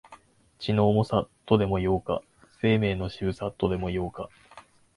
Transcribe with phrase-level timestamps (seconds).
[0.57, 2.23] 血の重さ、とでも言おうか、
[2.59, 4.29] 生命の渋さ、とでも言おうか、